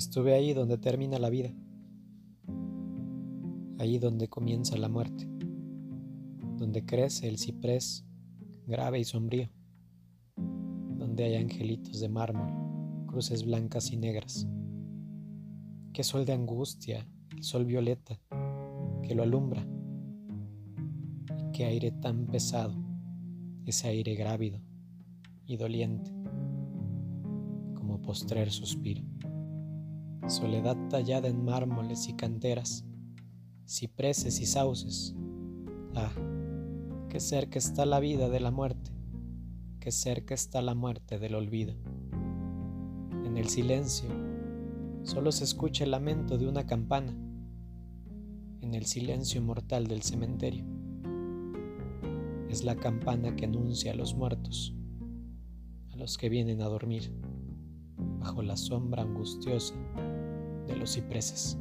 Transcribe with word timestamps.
Estuve 0.00 0.32
ahí 0.32 0.54
donde 0.54 0.78
termina 0.78 1.18
la 1.18 1.28
vida, 1.28 1.52
ahí 3.78 3.98
donde 3.98 4.28
comienza 4.28 4.78
la 4.78 4.88
muerte, 4.88 5.28
donde 6.56 6.86
crece 6.86 7.28
el 7.28 7.36
ciprés 7.36 8.06
grave 8.66 8.98
y 8.98 9.04
sombrío, 9.04 9.50
donde 10.96 11.24
hay 11.24 11.34
angelitos 11.34 12.00
de 12.00 12.08
mármol, 12.08 12.50
cruces 13.08 13.44
blancas 13.44 13.92
y 13.92 13.98
negras. 13.98 14.48
Qué 15.92 16.02
sol 16.02 16.24
de 16.24 16.32
angustia, 16.32 17.06
el 17.36 17.42
sol 17.42 17.66
violeta, 17.66 18.18
que 19.02 19.14
lo 19.14 19.22
alumbra. 19.22 19.68
Y 21.38 21.52
qué 21.52 21.66
aire 21.66 21.90
tan 21.90 22.26
pesado, 22.26 22.74
ese 23.66 23.88
aire 23.88 24.14
grávido 24.14 24.62
y 25.44 25.58
doliente, 25.58 26.10
como 27.74 28.00
postrer 28.00 28.50
suspiro. 28.50 29.02
Soledad 30.30 30.76
tallada 30.90 31.26
en 31.26 31.44
mármoles 31.44 32.08
y 32.08 32.12
canteras, 32.12 32.84
cipreses 33.66 34.40
y 34.40 34.46
sauces. 34.46 35.16
Ah, 35.96 36.12
qué 37.08 37.18
cerca 37.18 37.58
está 37.58 37.84
la 37.84 37.98
vida 37.98 38.28
de 38.28 38.38
la 38.38 38.52
muerte, 38.52 38.92
qué 39.80 39.90
cerca 39.90 40.32
está 40.34 40.62
la 40.62 40.76
muerte 40.76 41.18
del 41.18 41.34
olvido. 41.34 41.74
En 43.24 43.36
el 43.36 43.48
silencio 43.48 44.08
solo 45.02 45.32
se 45.32 45.42
escucha 45.42 45.82
el 45.82 45.90
lamento 45.90 46.38
de 46.38 46.46
una 46.46 46.64
campana, 46.64 47.12
en 48.60 48.74
el 48.74 48.86
silencio 48.86 49.42
mortal 49.42 49.88
del 49.88 50.02
cementerio. 50.02 50.64
Es 52.48 52.62
la 52.62 52.76
campana 52.76 53.34
que 53.34 53.46
anuncia 53.46 53.90
a 53.90 53.96
los 53.96 54.14
muertos, 54.14 54.76
a 55.90 55.96
los 55.96 56.16
que 56.16 56.28
vienen 56.28 56.62
a 56.62 56.66
dormir, 56.66 57.12
bajo 58.20 58.42
la 58.42 58.56
sombra 58.56 59.02
angustiosa 59.02 59.74
de 60.70 60.76
los 60.76 60.94
cipreses. 60.94 61.58